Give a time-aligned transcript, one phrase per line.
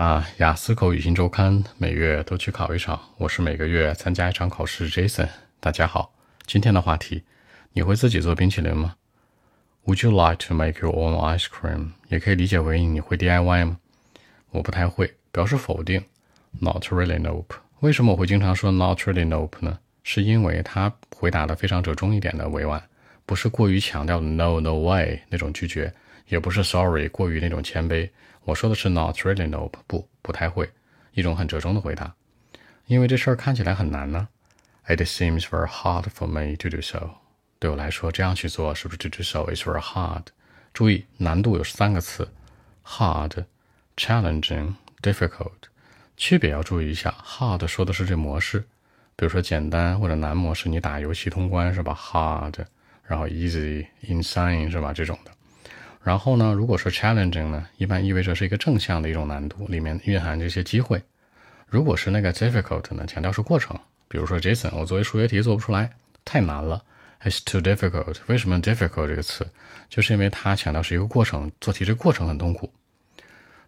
[0.00, 4.88] 啊，雅思口语新周刊每月都去考一场，我是每个月参加一场考试。
[4.88, 5.28] Jason，
[5.60, 6.14] 大家好，
[6.46, 7.22] 今天的话题，
[7.74, 8.94] 你会自己做冰淇淋吗
[9.84, 11.90] ？Would you like to make your own ice cream？
[12.08, 13.76] 也可以理解为你会 DIY 吗？
[14.52, 16.02] 我不太会，表示否定。
[16.60, 17.56] Not really, nope。
[17.80, 19.80] 为什么我会经常说 Not really, nope 呢？
[20.02, 22.82] 是因为他回答的非常折中一点的委婉，
[23.26, 25.92] 不是过于强调的 No, no way 那种拒绝，
[26.30, 28.08] 也不是 Sorry 过于那种谦卑。
[28.44, 30.70] 我说的是 not really no，不，不太会，
[31.12, 32.14] 一种很折中的回答。
[32.86, 34.26] 因为这事儿看起来很难呢。
[34.86, 37.10] It seems very hard for me to do so。
[37.58, 40.24] 对我来说，这样去做是不是 to do so is very hard？
[40.72, 42.28] 注意，难度有三个词
[42.84, 43.44] ：hard、
[43.96, 45.68] challenging、difficult。
[46.16, 48.60] 区别要注意一下，hard 说的是这模式，
[49.16, 52.64] 比如说简单或者难模式，你打游戏通关是吧？hard，
[53.04, 54.92] 然后 easy、insane 是吧？
[54.92, 55.30] 这种的。
[56.02, 61.02] 然后呢，如果说 challenging 呢，一般意味着是一个正向的一种难度，里面蕴含这些机会。
[61.66, 63.78] 如果是那个 difficult 呢，强调是过程。
[64.08, 65.90] 比如说 Jason，我作为数学题做不出来，
[66.24, 66.82] 太难了
[67.22, 68.16] ，it's too difficult。
[68.26, 69.46] 为什么 difficult 这个词？
[69.88, 72.72] 就是因为它强调是一个过程，做题这过程很痛苦。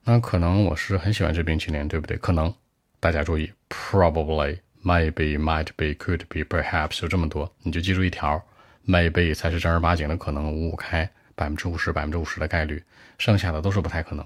[0.02, 2.16] 那可能我是很喜欢吃冰淇淋，对不对？
[2.16, 2.52] 可能
[2.98, 8.42] 大家注意，probably、maybe、might be、could be、perhaps 就这么多，你就记住一条
[8.86, 11.08] ，maybe 才是正儿八经的可能，五五开。
[11.42, 12.80] 百分之五十，百分之五十的概率，
[13.18, 14.24] 剩下的都是不太可能。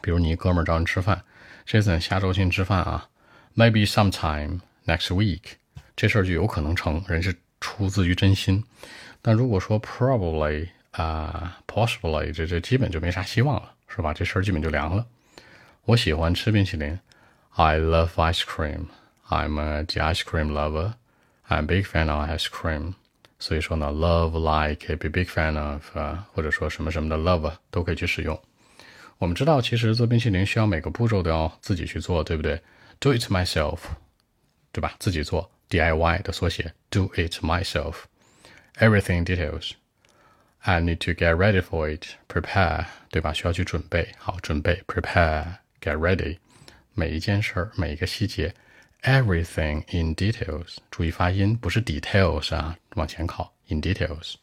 [0.00, 1.22] 比如你哥们儿找你吃饭
[1.66, 3.06] ，Jason 下周请你吃饭啊
[3.54, 5.42] ，Maybe sometime next week，
[5.94, 8.64] 这事儿就有可能成，人是出自于真心。
[9.20, 14.14] 但如果说 probably 啊，possibly，这这基本就没啥希望了，是吧？
[14.14, 15.04] 这事儿基本就凉了。
[15.84, 16.98] 我喜欢吃冰淇淋
[17.50, 20.94] ，I love ice cream，I'm a ice cream lover，I'm
[21.48, 22.94] a big fan of ice cream。
[23.41, 28.39] 所以说呢，love like be big fan of 啊，或者说什么什么的 love 都可以去使用。
[29.19, 32.61] 我们知道，其实做冰淇淋需要每个步骤都要自己去做，对不对？
[32.99, 33.79] Do it myself，
[34.71, 34.95] 对吧？
[34.99, 43.31] 自己做 DIY 的缩写，Do it myself，everything details。I need to get ready for it，prepare，对吧？
[43.33, 46.37] 需要去准备，好，准备，prepare，get ready，
[46.93, 48.53] 每一件事儿，每一个细节。
[49.02, 53.52] Everything in details，注意发音，不是 details 啊，往前靠。
[53.66, 54.34] In details，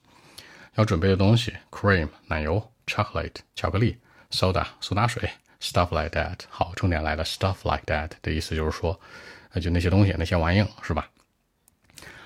[0.76, 3.98] 要准备的东西：cream 奶油，chocolate 巧克力
[4.32, 5.30] ，soda 苏打水
[5.62, 6.40] ，stuff like that。
[6.50, 9.00] 好，重点来了，stuff like that 的意思就是说，
[9.54, 11.08] 那就那些东西，那些玩意儿，是吧？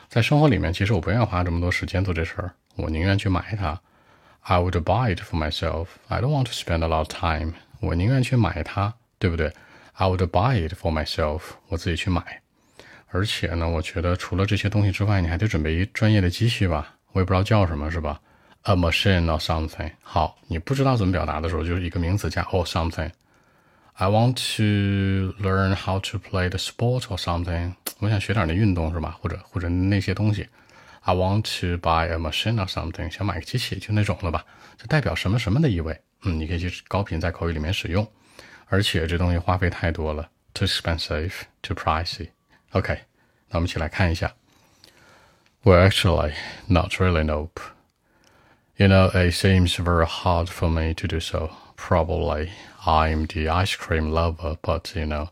[0.10, 3.80] 在生活里面，其实我不愿意花这么多时间做这事儿，我宁愿去买它。
[4.42, 5.88] I would buy it for myself.
[6.08, 7.54] I don't want to spend a lot of time.
[7.80, 9.54] 我宁愿去买它，对不对
[9.94, 12.42] ？I would buy it for myself，我自己去买。
[13.10, 16.96] 而且呢，我觉得除了这些东西之外，你还得准备一专业的机器吧？
[17.12, 18.20] 我也不知道叫什么，是吧
[18.64, 19.92] ？A machine or something。
[20.02, 23.12] 好，你不知道怎么表达的时候，就是一个名词加 or something。
[23.94, 27.76] I want to learn how to play the sport or something。
[28.00, 29.16] 我想学点那运动，是吧？
[29.22, 30.48] 或者或者那些东西。
[31.02, 33.12] I want to buy a machine or something。
[33.12, 34.44] 想买个机器，就那种了吧？
[34.78, 36.02] 就代表什么什么的意味。
[36.24, 38.10] 嗯，你可以去高频在口语里面使用。
[38.67, 42.29] 而且这东西花费太多了，too expensive, too pricey.
[42.73, 42.99] OK，
[43.49, 44.35] 那我们一起来看一下。
[45.65, 46.35] Well, actually,
[46.69, 47.25] not really.
[47.25, 47.61] Nope.
[48.77, 51.51] You know, it seems very hard for me to do so.
[51.77, 52.51] Probably
[52.87, 55.31] I'm the ice cream lover, but you know,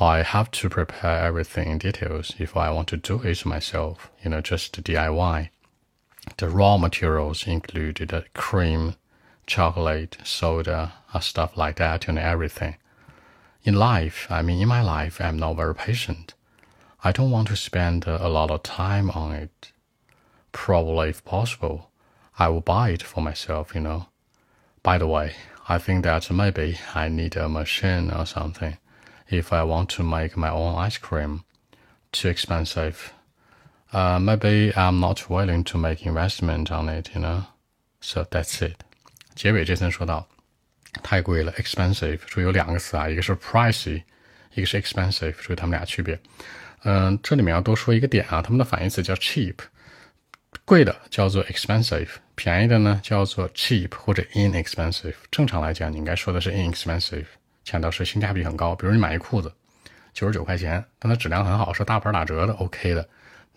[0.00, 4.10] I have to prepare everything in details if I want to do it myself.
[4.24, 5.50] You know, just DIY.
[6.38, 8.94] The raw materials include the cream,
[9.47, 12.75] chocolate, soda, uh, stuff like that, and everything.
[13.63, 16.33] In life, I mean, in my life, I'm not very patient.
[17.03, 19.71] I don't want to spend uh, a lot of time on it.
[20.51, 21.89] Probably, if possible,
[22.37, 24.07] I will buy it for myself, you know.
[24.83, 25.33] By the way,
[25.69, 28.77] I think that maybe I need a machine or something
[29.29, 31.43] if I want to make my own ice cream.
[32.11, 33.13] Too expensive.
[33.91, 37.45] Uh, maybe I'm not willing to make investment on it, you know.
[37.99, 38.83] So that's it.
[39.37, 40.27] 结尾这层说到，
[41.03, 42.17] 太贵了，expensive。
[42.25, 44.01] 注意有两个词啊，一个是 pricey，
[44.55, 46.19] 一个是 expensive，注意它们俩区别。
[46.83, 49.53] 嗯，这里面要多说一个点啊，它们的反义词叫 cheap，
[50.65, 55.13] 贵的叫做 expensive，便宜的呢叫做 cheap 或者 inexpensive。
[55.29, 57.25] 正常来讲，你应该说的是 inexpensive，
[57.63, 58.73] 强调是性价比很高。
[58.73, 59.53] 比如你买一裤子，
[60.13, 63.07] 九十九块钱，但它质量很好，是大牌打折的，OK 的。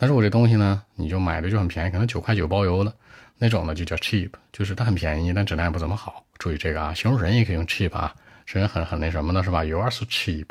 [0.00, 2.91] 但是我这东西呢，你就买的就很便宜，可能九块九包邮的。
[3.37, 6.25] 那种呢就叫 cheap，就是它很便宜，但质量也不怎么好。
[6.38, 8.14] 注意这个啊，形容人也可以用 cheap 啊，
[8.47, 10.47] 这人很很那什么的是吧？You are so cheap。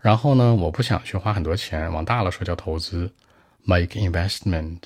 [0.00, 3.10] 然后呢，我不想去花很多钱，往大了说叫投资
[3.64, 4.80] ，make investment。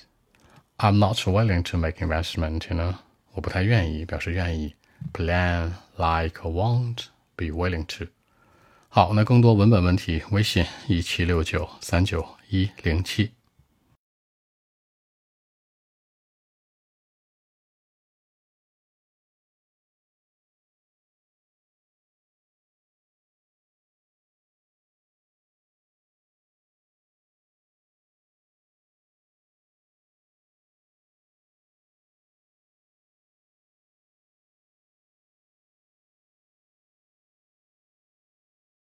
[0.76, 3.00] I'm not willing to make investment，呢，
[3.32, 4.76] 我不太愿意，表示愿意。
[5.12, 8.06] Plan like want be willing to。
[8.88, 13.37] 好，那更多文本问题，微信一七六九三九一零七。